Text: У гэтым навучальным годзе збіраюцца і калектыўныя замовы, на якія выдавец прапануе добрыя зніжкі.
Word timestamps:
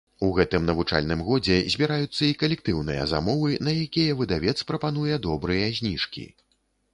У 0.25 0.27
гэтым 0.37 0.63
навучальным 0.69 1.19
годзе 1.27 1.57
збіраюцца 1.73 2.21
і 2.29 2.37
калектыўныя 2.43 3.03
замовы, 3.11 3.53
на 3.69 3.77
якія 3.83 4.17
выдавец 4.23 4.57
прапануе 4.73 5.21
добрыя 5.29 5.71
зніжкі. 5.83 6.27